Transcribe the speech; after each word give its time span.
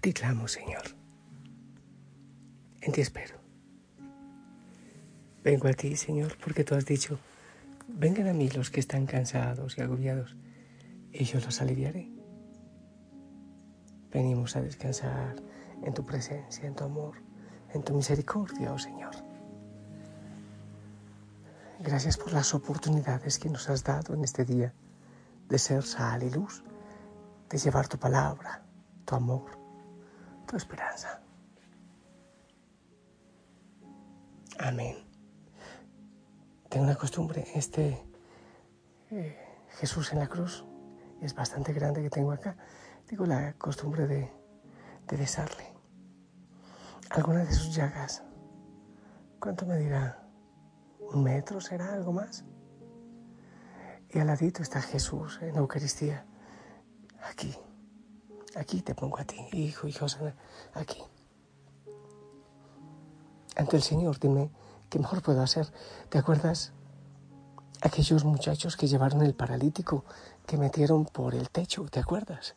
ti 0.00 0.12
clamo, 0.12 0.48
Señor. 0.48 0.82
En 2.80 2.92
ti 2.92 3.02
espero. 3.02 3.36
Vengo 5.44 5.68
a 5.68 5.72
ti, 5.72 5.96
Señor, 5.96 6.36
porque 6.42 6.64
tú 6.64 6.74
has 6.74 6.86
dicho, 6.86 7.18
vengan 7.88 8.28
a 8.28 8.32
mí 8.32 8.48
los 8.48 8.70
que 8.70 8.80
están 8.80 9.06
cansados 9.06 9.76
y 9.76 9.82
agobiados, 9.82 10.36
y 11.12 11.24
yo 11.24 11.40
los 11.40 11.60
aliviaré. 11.60 12.10
Venimos 14.10 14.56
a 14.56 14.62
descansar 14.62 15.36
en 15.82 15.94
tu 15.94 16.04
presencia, 16.04 16.66
en 16.66 16.74
tu 16.74 16.84
amor, 16.84 17.16
en 17.74 17.82
tu 17.82 17.94
misericordia, 17.94 18.72
oh 18.72 18.78
Señor. 18.78 19.14
Gracias 21.78 22.16
por 22.16 22.32
las 22.32 22.54
oportunidades 22.54 23.38
que 23.38 23.48
nos 23.48 23.68
has 23.70 23.84
dado 23.84 24.14
en 24.14 24.24
este 24.24 24.44
día 24.44 24.72
de 25.48 25.58
ser 25.58 25.82
sal 25.82 26.22
y 26.22 26.30
luz, 26.30 26.62
de 27.48 27.58
llevar 27.58 27.88
tu 27.88 27.98
palabra, 27.98 28.62
tu 29.04 29.14
amor, 29.14 29.59
tu 30.50 30.56
esperanza. 30.56 31.22
Amén. 34.58 34.96
Tengo 36.68 36.86
una 36.86 36.96
costumbre, 36.96 37.46
este 37.54 38.04
eh, 39.12 39.38
Jesús 39.78 40.12
en 40.12 40.18
la 40.18 40.26
cruz 40.26 40.64
es 41.20 41.34
bastante 41.34 41.72
grande 41.72 42.02
que 42.02 42.10
tengo 42.10 42.32
acá. 42.32 42.56
Digo 43.08 43.26
la 43.26 43.52
costumbre 43.54 44.08
de, 44.08 44.28
de 45.06 45.16
besarle. 45.16 45.72
Alguna 47.10 47.44
de 47.44 47.52
sus 47.52 47.72
llagas. 47.74 48.24
¿Cuánto 49.38 49.66
me 49.66 49.76
dirá? 49.76 50.28
¿Un 50.98 51.22
metro 51.22 51.60
será 51.60 51.92
algo 51.92 52.12
más? 52.12 52.44
Y 54.08 54.18
al 54.18 54.26
ladito 54.26 54.62
está 54.62 54.82
Jesús 54.82 55.38
en 55.42 55.56
Eucaristía. 55.56 56.26
Aquí. 57.30 57.56
Aquí 58.56 58.82
te 58.82 58.94
pongo 58.94 59.18
a 59.18 59.24
ti, 59.24 59.36
hijo, 59.52 59.86
hijo, 59.86 60.06
aquí. 60.74 61.02
Ante 63.56 63.76
el 63.76 63.82
Señor, 63.82 64.18
dime, 64.18 64.50
¿qué 64.88 64.98
mejor 64.98 65.22
puedo 65.22 65.40
hacer? 65.42 65.72
¿Te 66.08 66.18
acuerdas? 66.18 66.72
Aquellos 67.82 68.24
muchachos 68.24 68.76
que 68.76 68.88
llevaron 68.88 69.22
el 69.22 69.34
paralítico, 69.34 70.04
que 70.46 70.56
metieron 70.56 71.04
por 71.06 71.34
el 71.34 71.50
techo, 71.50 71.84
¿te 71.90 72.00
acuerdas? 72.00 72.56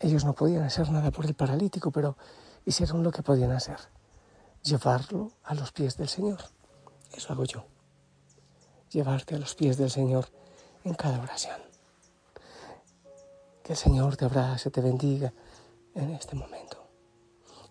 Ellos 0.00 0.24
no 0.24 0.32
podían 0.32 0.64
hacer 0.64 0.90
nada 0.90 1.10
por 1.10 1.26
el 1.26 1.34
paralítico, 1.34 1.90
pero 1.90 2.16
hicieron 2.64 3.02
lo 3.02 3.12
que 3.12 3.22
podían 3.22 3.52
hacer, 3.52 3.78
llevarlo 4.62 5.30
a 5.44 5.54
los 5.54 5.72
pies 5.72 5.96
del 5.96 6.08
Señor. 6.08 6.40
Eso 7.12 7.32
hago 7.32 7.44
yo, 7.44 7.66
llevarte 8.90 9.36
a 9.36 9.38
los 9.38 9.54
pies 9.54 9.76
del 9.76 9.90
Señor 9.90 10.26
en 10.84 10.94
cada 10.94 11.20
oración. 11.20 11.71
Que 13.62 13.72
el 13.72 13.78
Señor 13.78 14.16
te 14.16 14.24
abrace, 14.24 14.70
te 14.70 14.80
bendiga 14.80 15.32
en 15.94 16.10
este 16.10 16.34
momento. 16.34 16.78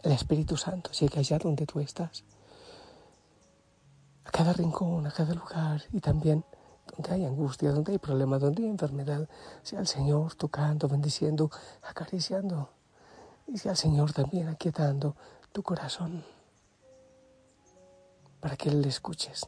El 0.03 0.13
Espíritu 0.13 0.57
Santo 0.57 0.91
llegue 0.91 1.19
allá 1.19 1.37
donde 1.37 1.65
tú 1.65 1.79
estás, 1.79 2.23
a 4.25 4.31
cada 4.31 4.53
rincón, 4.53 5.05
a 5.05 5.11
cada 5.11 5.33
lugar 5.33 5.83
y 5.91 5.99
también 5.99 6.43
donde 6.95 7.11
hay 7.11 7.25
angustia, 7.25 7.71
donde 7.71 7.93
hay 7.93 7.97
problema, 7.97 8.39
donde 8.39 8.63
hay 8.63 8.69
enfermedad, 8.69 9.27
sea 9.63 9.79
el 9.79 9.87
Señor 9.87 10.35
tocando, 10.35 10.87
bendiciendo, 10.87 11.51
acariciando 11.83 12.69
y 13.47 13.57
sea 13.57 13.71
el 13.71 13.77
Señor 13.77 14.13
también 14.13 14.47
aquietando 14.47 15.15
tu 15.51 15.61
corazón 15.61 16.23
para 18.39 18.55
que 18.55 18.69
Él 18.69 18.81
le 18.81 18.89
escuches. 18.89 19.47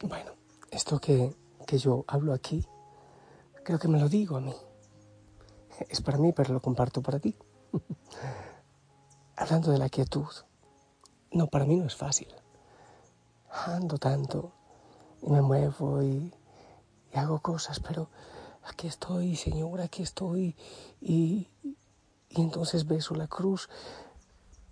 Bueno, 0.00 0.32
esto 0.70 0.98
que 1.00 1.34
que 1.68 1.76
yo 1.76 2.06
hablo 2.08 2.32
aquí, 2.32 2.66
creo 3.62 3.78
que 3.78 3.88
me 3.88 4.00
lo 4.00 4.08
digo 4.08 4.38
a 4.38 4.40
mí. 4.40 4.54
Es 5.90 6.00
para 6.00 6.16
mí, 6.16 6.32
pero 6.32 6.54
lo 6.54 6.62
comparto 6.62 7.02
para 7.02 7.18
ti. 7.18 7.36
Hablando 9.36 9.70
de 9.70 9.76
la 9.76 9.90
quietud. 9.90 10.26
No, 11.30 11.46
para 11.48 11.66
mí 11.66 11.76
no 11.76 11.84
es 11.84 11.94
fácil. 11.94 12.28
Ando 13.66 13.98
tanto 13.98 14.52
y 15.20 15.28
me 15.28 15.42
muevo 15.42 16.02
y, 16.02 16.32
hago 17.12 17.40
cosas, 17.40 17.80
pero 17.80 18.08
aquí 18.64 18.86
estoy, 18.86 19.36
Señor, 19.36 19.82
aquí 19.82 20.02
estoy. 20.02 20.56
Y, 21.02 21.50
y 22.30 22.40
entonces 22.40 22.86
beso 22.86 23.14
la 23.14 23.26
cruz, 23.26 23.68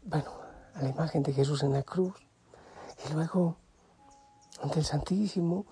bueno, 0.03 0.31
a 0.75 0.83
la 0.83 0.89
imagen 0.89 1.23
de 1.23 1.35
Jesús 1.35 1.63
en 1.63 1.75
la 1.75 1.83
cruz. 1.83 2.15
Y 3.07 3.13
luego 3.13 3.57
ante 4.63 4.79
el 4.79 4.87
Santísimo 4.87 5.67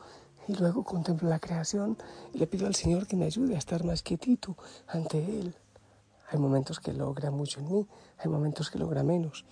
y 0.47 0.55
luego 0.55 0.84
contemplo 0.84 1.28
la 1.28 1.38
creación 1.38 1.97
y 2.32 2.38
le 2.38 2.47
pido 2.47 2.66
al 2.66 2.75
Señor 2.75 3.06
que 3.06 3.16
me 3.16 3.25
ayude 3.25 3.55
a 3.55 3.59
estar 3.59 3.84
más 3.84 4.03
quietito 4.03 4.56
ante 4.87 5.19
Él. 5.19 5.55
Hay 6.31 6.38
momentos 6.38 6.81
que 6.81 6.93
logra 6.93 7.31
mucho 7.31 7.60
en 7.60 7.72
mí, 7.72 7.88
hay 8.19 8.28
momentos 8.28 8.71
que 8.71 8.78
logra 8.78 9.03
menos. 9.03 9.44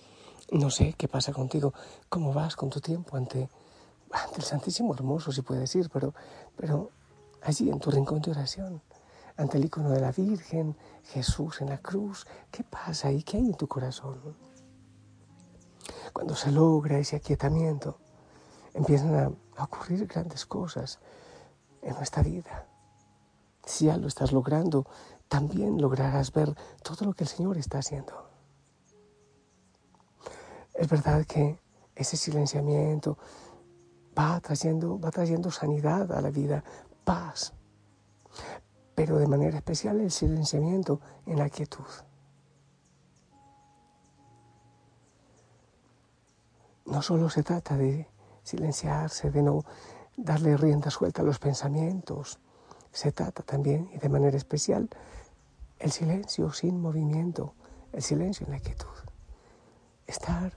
No 0.51 0.69
sé 0.69 0.93
qué 0.97 1.07
pasa 1.07 1.31
contigo, 1.31 1.73
cómo 2.09 2.33
vas 2.33 2.55
con 2.55 2.69
tu 2.69 2.79
tiempo 2.79 3.15
ante, 3.17 3.49
ante 4.11 4.37
el 4.37 4.43
Santísimo 4.43 4.93
Hermoso, 4.93 5.31
si 5.31 5.41
puedes 5.41 5.73
ir, 5.75 5.89
pero, 5.89 6.13
pero 6.55 6.91
allí 7.41 7.69
en 7.69 7.79
tu 7.79 7.89
rincón 7.89 8.21
de 8.21 8.31
oración, 8.31 8.81
ante 9.37 9.57
el 9.57 9.65
icono 9.65 9.89
de 9.89 10.01
la 10.01 10.11
Virgen, 10.11 10.75
Jesús 11.05 11.61
en 11.61 11.69
la 11.69 11.79
cruz, 11.79 12.27
¿qué 12.51 12.63
pasa 12.63 13.07
ahí? 13.07 13.23
¿Qué 13.23 13.37
hay 13.37 13.45
en 13.45 13.55
tu 13.55 13.67
corazón? 13.67 14.19
Cuando 16.11 16.35
se 16.35 16.51
logra 16.51 16.99
ese 16.99 17.15
aquietamiento, 17.15 17.97
empiezan 18.73 19.15
a, 19.15 19.63
ocurrir 19.63 20.07
grandes 20.07 20.45
cosas 20.45 20.99
en 21.81 21.93
nuestra 21.95 22.23
vida. 22.23 22.67
Si 23.65 23.85
ya 23.85 23.97
lo 23.97 24.07
estás 24.07 24.31
logrando, 24.31 24.85
también 25.27 25.79
lograrás 25.79 26.31
ver 26.31 26.55
todo 26.81 27.05
lo 27.05 27.13
que 27.13 27.23
el 27.23 27.29
Señor 27.29 27.57
está 27.57 27.79
haciendo. 27.79 28.29
Es 30.73 30.89
verdad 30.89 31.25
que 31.25 31.59
ese 31.95 32.17
silenciamiento 32.17 33.17
va 34.17 34.39
trayendo, 34.39 34.99
va 34.99 35.11
trayendo 35.11 35.51
sanidad 35.51 36.11
a 36.11 36.21
la 36.21 36.31
vida, 36.31 36.63
paz, 37.03 37.53
pero 38.95 39.17
de 39.17 39.27
manera 39.27 39.57
especial 39.57 39.99
el 40.01 40.11
silenciamiento 40.11 40.99
en 41.25 41.37
la 41.37 41.49
quietud. 41.49 41.85
No 46.85 47.01
solo 47.01 47.29
se 47.29 47.43
trata 47.43 47.77
de 47.77 48.07
silenciarse, 48.43 49.31
de 49.31 49.41
no 49.41 49.63
darle 50.17 50.57
rienda 50.57 50.89
suelta 50.89 51.21
a 51.21 51.25
los 51.25 51.39
pensamientos. 51.39 52.39
Se 52.91 53.11
trata 53.11 53.43
también, 53.43 53.89
y 53.93 53.97
de 53.97 54.09
manera 54.09 54.37
especial, 54.37 54.89
el 55.79 55.91
silencio 55.91 56.51
sin 56.53 56.79
movimiento, 56.79 57.55
el 57.91 58.01
silencio 58.01 58.45
en 58.45 58.53
la 58.53 58.59
quietud. 58.59 58.87
Estar 60.05 60.53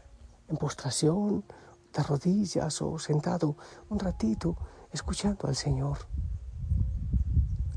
en 0.48 0.56
postración, 0.56 1.44
de 1.92 2.02
rodillas 2.02 2.82
o 2.82 2.98
sentado 2.98 3.56
un 3.88 3.98
ratito 3.98 4.56
escuchando 4.92 5.48
al 5.48 5.56
Señor. 5.56 5.98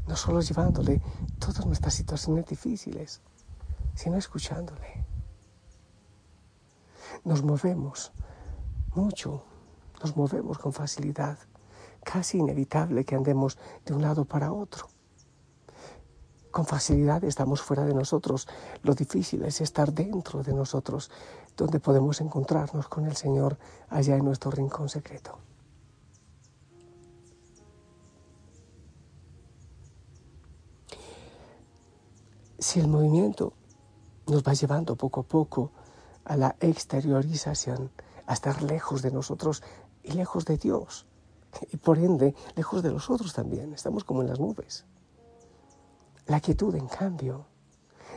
No 0.07 0.15
solo 0.15 0.41
llevándole 0.41 1.01
todas 1.39 1.65
nuestras 1.65 1.93
situaciones 1.93 2.45
difíciles, 2.45 3.21
sino 3.95 4.17
escuchándole. 4.17 5.05
Nos 7.23 7.43
movemos 7.43 8.11
mucho 8.95 9.43
nos 10.01 10.15
movemos 10.15 10.57
con 10.57 10.73
facilidad, 10.73 11.37
casi 12.03 12.37
inevitable 12.37 13.05
que 13.05 13.15
andemos 13.15 13.57
de 13.85 13.93
un 13.93 14.01
lado 14.01 14.25
para 14.25 14.51
otro. 14.51 14.87
Con 16.51 16.65
facilidad 16.65 17.23
estamos 17.23 17.61
fuera 17.61 17.85
de 17.85 17.93
nosotros. 17.93 18.47
Lo 18.81 18.95
difícil 18.95 19.43
es 19.45 19.61
estar 19.61 19.93
dentro 19.93 20.41
de 20.41 20.53
nosotros, 20.53 21.11
donde 21.55 21.79
podemos 21.79 22.21
encontrarnos 22.21 22.87
con 22.87 23.05
el 23.05 23.15
Señor 23.15 23.57
allá 23.89 24.15
en 24.15 24.25
nuestro 24.25 24.49
rincón 24.49 24.89
secreto. 24.89 25.37
Si 32.57 32.79
el 32.79 32.87
movimiento 32.87 33.53
nos 34.27 34.43
va 34.43 34.53
llevando 34.53 34.95
poco 34.95 35.21
a 35.21 35.23
poco 35.23 35.71
a 36.25 36.35
la 36.35 36.55
exteriorización, 36.59 37.91
a 38.25 38.33
estar 38.33 38.61
lejos 38.61 39.01
de 39.01 39.11
nosotros 39.11 39.63
y 40.09 40.13
lejos 40.13 40.45
de 40.45 40.57
Dios. 40.57 41.05
Y 41.71 41.77
por 41.77 41.97
ende, 41.97 42.35
lejos 42.55 42.83
de 42.83 42.91
los 42.91 43.09
otros 43.09 43.33
también. 43.33 43.73
Estamos 43.73 44.03
como 44.03 44.21
en 44.21 44.27
las 44.27 44.39
nubes. 44.39 44.85
La 46.25 46.39
quietud, 46.39 46.75
en 46.75 46.87
cambio, 46.87 47.45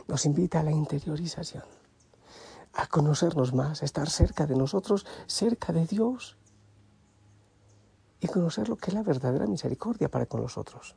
nos 0.07 0.25
invita 0.25 0.59
a 0.59 0.63
la 0.63 0.71
interiorización, 0.71 1.63
a 2.73 2.87
conocernos 2.87 3.53
más, 3.53 3.81
a 3.81 3.85
estar 3.85 4.09
cerca 4.09 4.45
de 4.45 4.55
nosotros, 4.55 5.05
cerca 5.27 5.73
de 5.73 5.85
Dios 5.85 6.37
y 8.19 8.27
conocer 8.27 8.69
lo 8.69 8.77
que 8.77 8.91
es 8.91 8.93
la 8.93 9.03
verdadera 9.03 9.47
misericordia 9.47 10.09
para 10.09 10.25
con 10.25 10.41
los 10.41 10.57
otros. 10.57 10.95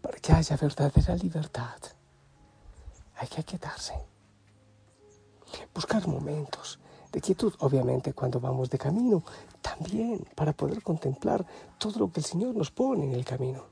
Para 0.00 0.18
que 0.18 0.32
haya 0.32 0.56
verdadera 0.56 1.16
libertad, 1.16 1.80
hay 3.16 3.28
que 3.28 3.40
aquietarse 3.40 4.13
buscar 5.74 6.06
momentos 6.06 6.78
de 7.14 7.20
quietud, 7.20 7.54
obviamente 7.60 8.12
cuando 8.12 8.40
vamos 8.40 8.70
de 8.70 8.78
camino, 8.78 9.22
también 9.62 10.26
para 10.34 10.52
poder 10.52 10.82
contemplar 10.82 11.46
todo 11.78 12.00
lo 12.00 12.12
que 12.12 12.20
el 12.20 12.26
Señor 12.26 12.56
nos 12.56 12.72
pone 12.72 13.04
en 13.04 13.12
el 13.12 13.24
camino. 13.24 13.66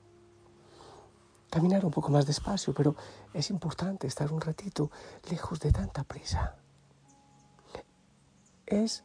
Caminar 1.51 1.85
un 1.85 1.91
poco 1.91 2.11
más 2.11 2.25
despacio, 2.25 2.73
pero 2.73 2.95
es 3.35 3.51
importante 3.51 4.07
estar 4.07 4.33
un 4.33 4.41
ratito 4.41 4.91
lejos 5.29 5.59
de 5.61 5.73
tanta 5.73 6.05
prisa. 6.05 6.57
Es 8.65 9.05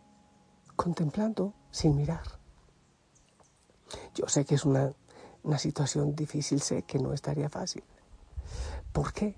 contemplando 0.76 1.54
sin 1.72 1.96
mirar. 1.96 2.24
Yo 4.14 4.28
sé 4.28 4.46
que 4.46 4.56
es 4.56 4.66
una, 4.66 4.94
una 5.44 5.58
situación 5.58 6.16
difícil, 6.16 6.62
sé 6.62 6.84
que 6.84 7.00
no 7.00 7.12
estaría 7.12 7.50
fácil. 7.50 7.84
¿Por 8.94 9.14
qué? 9.14 9.36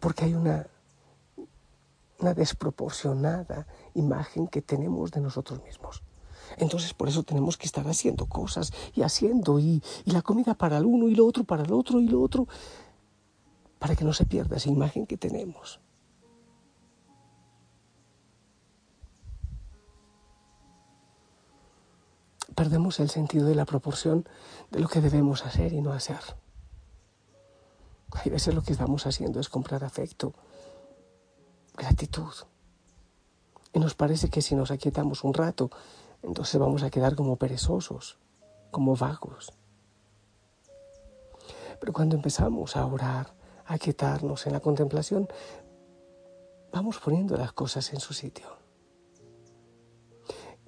Porque 0.00 0.24
hay 0.24 0.34
una, 0.34 0.66
una 2.24 2.32
desproporcionada 2.32 3.66
imagen 3.92 4.48
que 4.48 4.62
tenemos 4.62 5.10
de 5.10 5.20
nosotros 5.20 5.62
mismos. 5.62 6.02
Entonces 6.56 6.94
por 6.94 7.08
eso 7.08 7.22
tenemos 7.22 7.58
que 7.58 7.66
estar 7.66 7.86
haciendo 7.86 8.24
cosas 8.26 8.72
y 8.94 9.02
haciendo 9.02 9.58
y, 9.58 9.82
la 10.06 10.22
comida 10.22 10.54
para 10.54 10.78
el 10.78 10.86
uno 10.86 11.08
y 11.10 11.14
lo 11.14 11.26
otro 11.26 11.44
para 11.44 11.64
el 11.64 11.72
otro 11.72 12.00
y 12.00 12.08
lo 12.08 12.22
otro, 12.22 12.48
para 13.78 13.94
que 13.94 14.04
no 14.04 14.14
se 14.14 14.24
pierda 14.24 14.56
esa 14.56 14.70
imagen 14.70 15.06
que 15.06 15.18
tenemos. 15.18 15.80
Perdemos 22.54 23.00
el 23.00 23.10
sentido 23.10 23.46
de 23.48 23.54
la 23.54 23.66
proporción 23.66 24.26
de 24.70 24.80
lo 24.80 24.88
que 24.88 25.02
debemos 25.02 25.44
hacer 25.44 25.74
y 25.74 25.82
no 25.82 25.92
hacer. 25.92 26.20
Hay 28.12 28.30
veces 28.30 28.54
lo 28.54 28.62
que 28.62 28.72
estamos 28.72 29.06
haciendo 29.06 29.40
es 29.40 29.50
comprar 29.50 29.84
afecto, 29.84 30.32
gratitud. 31.84 32.32
Y 33.72 33.78
nos 33.78 33.94
parece 33.94 34.30
que 34.30 34.40
si 34.40 34.54
nos 34.54 34.70
aquietamos 34.70 35.22
un 35.24 35.34
rato, 35.34 35.70
entonces 36.22 36.58
vamos 36.58 36.82
a 36.82 36.90
quedar 36.90 37.14
como 37.14 37.36
perezosos, 37.36 38.18
como 38.70 38.96
vagos. 38.96 39.52
Pero 41.80 41.92
cuando 41.92 42.16
empezamos 42.16 42.76
a 42.76 42.86
orar, 42.86 43.34
a 43.66 43.74
aquietarnos 43.74 44.46
en 44.46 44.52
la 44.52 44.60
contemplación, 44.60 45.28
vamos 46.72 46.98
poniendo 46.98 47.36
las 47.36 47.52
cosas 47.52 47.92
en 47.92 48.00
su 48.00 48.14
sitio. 48.14 48.46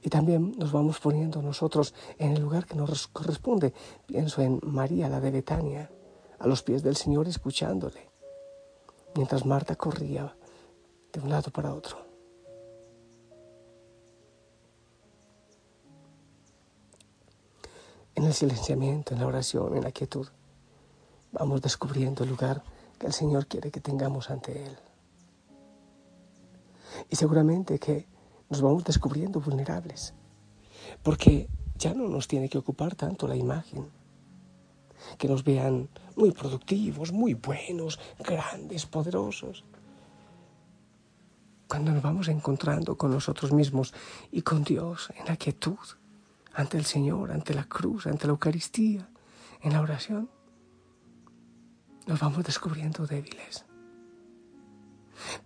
Y 0.02 0.10
también 0.10 0.52
nos 0.58 0.70
vamos 0.72 1.00
poniendo 1.00 1.40
nosotros 1.40 1.94
en 2.18 2.32
el 2.32 2.42
lugar 2.42 2.66
que 2.66 2.76
nos 2.76 3.08
corresponde. 3.08 3.72
Pienso 4.06 4.42
en 4.42 4.60
María, 4.62 5.08
la 5.08 5.20
de 5.20 5.30
Betania, 5.30 5.90
a 6.38 6.46
los 6.46 6.62
pies 6.62 6.82
del 6.82 6.96
Señor 6.96 7.26
escuchándole, 7.26 8.10
mientras 9.14 9.46
Marta 9.46 9.74
corría 9.76 10.36
de 11.16 11.22
un 11.22 11.30
lado 11.30 11.50
para 11.50 11.72
otro. 11.72 11.96
En 18.14 18.24
el 18.24 18.34
silenciamiento, 18.34 19.14
en 19.14 19.20
la 19.20 19.26
oración, 19.26 19.76
en 19.76 19.84
la 19.84 19.92
quietud, 19.92 20.28
vamos 21.32 21.62
descubriendo 21.62 22.24
el 22.24 22.30
lugar 22.30 22.62
que 22.98 23.06
el 23.06 23.14
Señor 23.14 23.46
quiere 23.46 23.70
que 23.70 23.80
tengamos 23.80 24.30
ante 24.30 24.62
Él. 24.66 24.76
Y 27.08 27.16
seguramente 27.16 27.78
que 27.78 28.06
nos 28.50 28.60
vamos 28.60 28.84
descubriendo 28.84 29.40
vulnerables, 29.40 30.12
porque 31.02 31.48
ya 31.76 31.94
no 31.94 32.08
nos 32.08 32.28
tiene 32.28 32.50
que 32.50 32.58
ocupar 32.58 32.94
tanto 32.94 33.26
la 33.26 33.36
imagen, 33.36 33.90
que 35.16 35.28
nos 35.28 35.44
vean 35.44 35.88
muy 36.14 36.32
productivos, 36.32 37.10
muy 37.12 37.32
buenos, 37.32 37.98
grandes, 38.18 38.84
poderosos 38.84 39.64
cuando 41.68 41.92
nos 41.92 42.02
vamos 42.02 42.28
encontrando 42.28 42.96
con 42.96 43.10
nosotros 43.10 43.52
mismos 43.52 43.92
y 44.30 44.42
con 44.42 44.62
Dios 44.64 45.10
en 45.16 45.26
la 45.26 45.36
quietud, 45.36 45.78
ante 46.54 46.78
el 46.78 46.84
Señor, 46.84 47.32
ante 47.32 47.54
la 47.54 47.64
cruz, 47.64 48.06
ante 48.06 48.26
la 48.26 48.32
Eucaristía, 48.32 49.08
en 49.62 49.72
la 49.72 49.80
oración, 49.80 50.30
nos 52.06 52.20
vamos 52.20 52.44
descubriendo 52.44 53.06
débiles. 53.06 53.64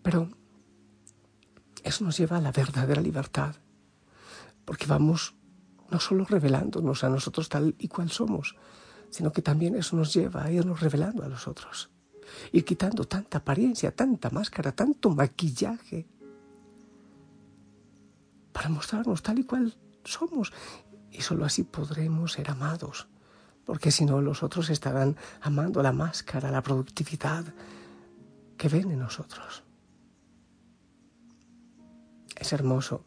Pero 0.02 0.28
eso 1.82 2.04
nos 2.04 2.16
lleva 2.18 2.36
a 2.36 2.40
la 2.40 2.52
verdadera 2.52 3.00
libertad, 3.00 3.56
porque 4.64 4.86
vamos 4.86 5.34
no 5.90 5.98
solo 5.98 6.24
revelándonos 6.24 7.02
a 7.02 7.08
nosotros 7.08 7.48
tal 7.48 7.74
y 7.78 7.88
cual 7.88 8.10
somos, 8.10 8.56
sino 9.08 9.32
que 9.32 9.42
también 9.42 9.74
eso 9.74 9.96
nos 9.96 10.12
lleva 10.12 10.44
a 10.44 10.52
irnos 10.52 10.80
revelando 10.80 11.24
a 11.24 11.28
los 11.28 11.48
otros 11.48 11.90
ir 12.52 12.64
quitando 12.64 13.04
tanta 13.04 13.38
apariencia, 13.38 13.94
tanta 13.94 14.30
máscara, 14.30 14.72
tanto 14.72 15.10
maquillaje, 15.10 16.06
para 18.52 18.68
mostrarnos 18.68 19.22
tal 19.22 19.38
y 19.38 19.44
cual 19.44 19.74
somos. 20.04 20.52
Y 21.10 21.22
solo 21.22 21.44
así 21.44 21.64
podremos 21.64 22.32
ser 22.32 22.50
amados, 22.50 23.08
porque 23.64 23.90
si 23.90 24.04
no 24.04 24.20
los 24.20 24.42
otros 24.42 24.70
estarán 24.70 25.16
amando 25.40 25.82
la 25.82 25.92
máscara, 25.92 26.50
la 26.50 26.62
productividad 26.62 27.44
que 28.56 28.68
ven 28.68 28.90
en 28.90 28.98
nosotros. 28.98 29.64
Es 32.36 32.52
hermoso 32.52 33.04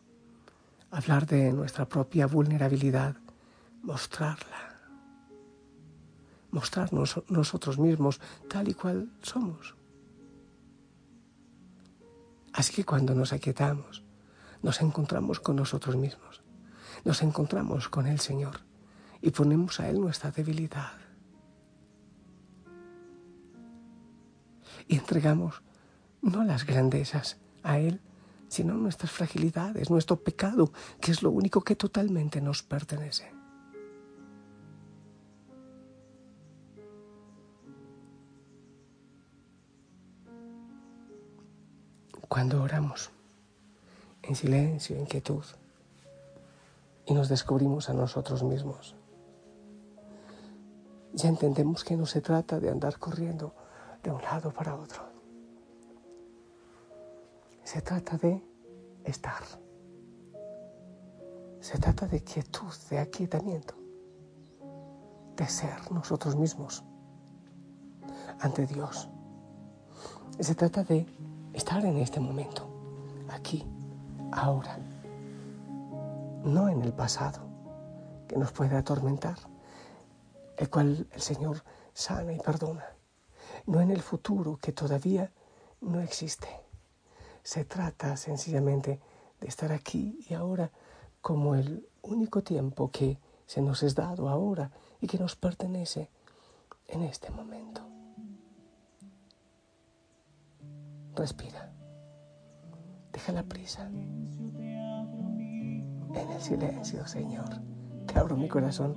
hablar 0.91 1.25
de 1.25 1.51
nuestra 1.53 1.87
propia 1.87 2.27
vulnerabilidad, 2.27 3.15
mostrarla 3.81 4.72
mostrarnos 6.53 7.21
nosotros 7.27 7.79
mismos 7.79 8.21
tal 8.47 8.69
y 8.69 8.75
cual 8.75 9.11
somos. 9.21 9.75
Así 12.53 12.71
que 12.73 12.85
cuando 12.85 13.15
nos 13.15 13.33
aquietamos, 13.33 14.03
nos 14.61 14.79
encontramos 14.81 15.39
con 15.39 15.55
nosotros 15.55 15.95
mismos, 15.95 16.43
nos 17.03 17.23
encontramos 17.23 17.89
con 17.89 18.05
el 18.05 18.19
Señor 18.19 18.59
y 19.19 19.31
ponemos 19.31 19.79
a 19.79 19.89
Él 19.89 19.99
nuestra 19.99 20.29
debilidad. 20.29 20.93
Y 24.87 24.97
entregamos 24.97 25.63
no 26.21 26.43
las 26.43 26.65
grandezas 26.65 27.37
a 27.63 27.79
Él, 27.79 27.99
sino 28.47 28.75
nuestras 28.75 29.11
fragilidades, 29.11 29.89
nuestro 29.89 30.23
pecado, 30.23 30.71
que 31.01 31.11
es 31.11 31.23
lo 31.23 31.31
único 31.31 31.61
que 31.61 31.75
totalmente 31.75 32.39
nos 32.41 32.61
pertenece. 32.61 33.42
Cuando 42.33 42.63
oramos 42.63 43.11
en 44.23 44.35
silencio, 44.35 44.97
en 44.97 45.05
quietud, 45.05 45.43
y 47.05 47.13
nos 47.13 47.29
descubrimos 47.29 47.91
a 47.91 47.93
nosotros 47.93 48.41
mismos, 48.41 48.95
ya 51.13 51.29
entendemos 51.29 51.83
que 51.83 51.95
no 51.95 52.07
se 52.07 52.21
trata 52.21 52.59
de 52.59 52.71
andar 52.71 52.97
corriendo 52.97 53.53
de 54.01 54.09
un 54.09 54.19
lado 54.23 54.51
para 54.51 54.73
otro. 54.73 55.03
Se 57.63 57.83
trata 57.83 58.17
de 58.17 58.41
estar. 59.03 59.43
Se 61.59 61.77
trata 61.77 62.07
de 62.07 62.23
quietud, 62.23 62.73
de 62.89 62.97
aquietamiento, 62.97 63.75
de 65.35 65.47
ser 65.47 65.91
nosotros 65.91 66.35
mismos 66.35 66.83
ante 68.39 68.65
Dios. 68.65 69.07
Se 70.39 70.55
trata 70.55 70.83
de 70.83 71.05
estar 71.53 71.85
en 71.85 71.97
este 71.97 72.19
momento, 72.19 72.67
aquí, 73.29 73.65
ahora, 74.31 74.77
no 76.43 76.67
en 76.69 76.81
el 76.81 76.93
pasado 76.93 77.41
que 78.27 78.37
nos 78.37 78.51
puede 78.51 78.75
atormentar, 78.75 79.37
el 80.57 80.69
cual 80.69 81.07
el 81.11 81.21
Señor 81.21 81.63
sana 81.93 82.33
y 82.33 82.39
perdona, 82.39 82.85
no 83.65 83.81
en 83.81 83.91
el 83.91 84.01
futuro 84.01 84.57
que 84.57 84.71
todavía 84.71 85.31
no 85.81 86.01
existe. 86.01 86.47
Se 87.43 87.65
trata 87.65 88.17
sencillamente 88.17 88.99
de 89.39 89.47
estar 89.47 89.71
aquí 89.71 90.17
y 90.29 90.33
ahora 90.33 90.71
como 91.21 91.55
el 91.55 91.87
único 92.01 92.41
tiempo 92.41 92.89
que 92.91 93.17
se 93.45 93.61
nos 93.61 93.83
es 93.83 93.95
dado 93.95 94.29
ahora 94.29 94.71
y 95.01 95.07
que 95.07 95.19
nos 95.19 95.35
pertenece 95.35 96.09
en 96.87 97.03
este 97.03 97.29
momento. 97.31 97.92
Respira. 101.15 101.71
Deja 103.11 103.31
la 103.31 103.43
prisa. 103.43 103.87
En 106.15 106.29
el 106.31 106.41
silencio, 106.41 107.05
Señor, 107.07 107.61
te 108.07 108.19
abro 108.19 108.35
mi 108.35 108.47
corazón, 108.47 108.95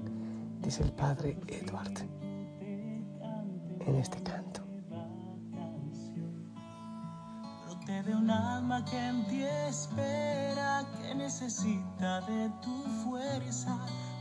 dice 0.60 0.82
el 0.82 0.92
Padre 0.92 1.38
Edward 1.48 1.92
en 3.86 3.96
este 3.96 4.22
canto. 4.22 4.62
De 7.86 8.14
un 8.14 8.28
alma 8.30 8.84
que 8.84 8.98
en 8.98 9.24
ti 9.26 9.42
espera, 9.42 10.84
que 11.00 11.14
necesita 11.14 12.20
de 12.22 12.50
tu 12.60 12.82
fuerza 13.04 13.78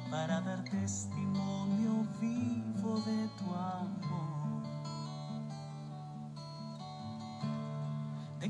para 0.09 0.39
dar 0.41 0.63
testimonio 0.65 2.07
vivo 2.21 2.99
de 3.01 3.27
tu 3.37 3.53
amor. 3.53 3.94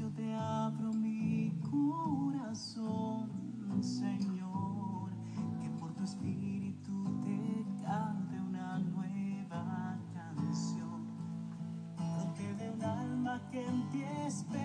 te 0.00 0.34
abro 0.34 0.90
mi 0.94 1.52
corazón, 1.70 3.28
Señor, 3.82 5.10
que 5.60 5.68
por 5.78 5.92
tu 5.92 6.04
espíritu 6.04 7.04
te 7.22 7.66
cante 7.84 8.40
una 8.40 8.78
nueva 8.78 9.98
canción. 10.14 11.08
Brote 11.98 12.54
de 12.54 12.70
un 12.70 12.82
alma 12.82 13.42
que 13.50 13.66
en 13.66 13.90
ti 13.90 14.02
espera, 14.26 14.61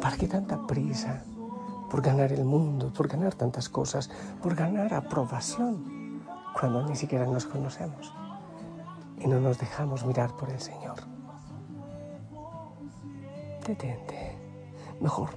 ¿Para 0.00 0.16
qué 0.16 0.26
tanta 0.26 0.66
prisa 0.66 1.22
por 1.90 2.00
ganar 2.00 2.32
el 2.32 2.44
mundo, 2.44 2.92
por 2.92 3.08
ganar 3.08 3.34
tantas 3.34 3.68
cosas, 3.68 4.10
por 4.42 4.54
ganar 4.54 4.94
aprobación, 4.94 6.22
cuando 6.58 6.86
ni 6.86 6.96
siquiera 6.96 7.26
nos 7.26 7.44
conocemos 7.44 8.12
y 9.18 9.26
no 9.26 9.40
nos 9.40 9.58
dejamos 9.58 10.04
mirar 10.06 10.36
por 10.36 10.48
el 10.50 10.60
Señor? 10.60 10.96
Detente. 13.66 14.38
Mejor, 15.00 15.30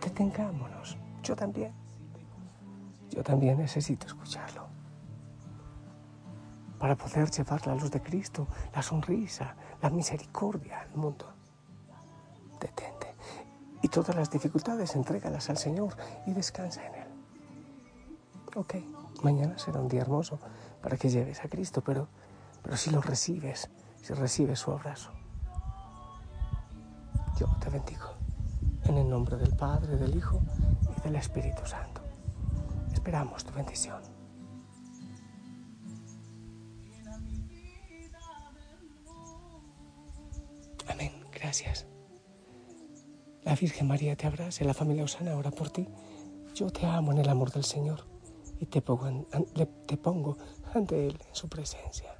detengámonos. 0.00 0.96
Yo 1.22 1.34
también. 1.34 1.72
Yo 3.10 3.22
también 3.22 3.58
necesito 3.58 4.06
escucharlo. 4.06 4.66
Para 6.78 6.96
poder 6.96 7.30
llevar 7.30 7.66
la 7.66 7.74
luz 7.74 7.90
de 7.90 8.00
Cristo, 8.00 8.46
la 8.74 8.82
sonrisa, 8.82 9.56
la 9.82 9.90
misericordia 9.90 10.80
al 10.80 10.94
mundo. 10.94 11.26
Detente. 12.60 12.93
Y 13.84 13.88
todas 13.88 14.16
las 14.16 14.30
dificultades 14.30 14.96
entrégalas 14.96 15.50
al 15.50 15.58
Señor 15.58 15.94
y 16.24 16.32
descansa 16.32 16.86
en 16.86 16.94
Él. 16.94 17.08
Ok, 18.56 18.76
mañana 19.22 19.58
será 19.58 19.78
un 19.78 19.88
día 19.88 20.00
hermoso 20.00 20.38
para 20.80 20.96
que 20.96 21.10
lleves 21.10 21.44
a 21.44 21.50
Cristo, 21.50 21.82
pero, 21.84 22.08
pero 22.62 22.78
si 22.78 22.88
lo 22.88 23.02
recibes, 23.02 23.68
si 24.00 24.14
recibes 24.14 24.58
su 24.58 24.72
abrazo, 24.72 25.10
yo 27.38 27.46
te 27.60 27.68
bendigo. 27.68 28.14
En 28.84 28.96
el 28.96 29.06
nombre 29.06 29.36
del 29.36 29.54
Padre, 29.54 29.98
del 29.98 30.16
Hijo 30.16 30.40
y 30.96 31.00
del 31.02 31.16
Espíritu 31.16 31.66
Santo. 31.66 32.00
Esperamos 32.90 33.44
tu 33.44 33.52
bendición. 33.52 34.00
Amén. 40.88 41.12
Gracias. 41.34 41.86
La 43.44 43.54
Virgen 43.54 43.86
María 43.86 44.16
te 44.16 44.26
abrace, 44.26 44.64
la 44.64 44.72
familia 44.72 45.04
Osana 45.04 45.36
ora 45.36 45.50
por 45.50 45.70
ti. 45.70 45.86
Yo 46.54 46.70
te 46.70 46.86
amo 46.86 47.12
en 47.12 47.18
el 47.18 47.28
amor 47.28 47.52
del 47.52 47.64
Señor 47.64 48.06
y 48.58 48.66
te 48.66 48.80
pongo, 48.80 49.26
te 49.86 49.96
pongo 49.98 50.38
ante 50.72 51.08
Él 51.08 51.18
en 51.28 51.34
su 51.34 51.48
presencia. 51.48 52.13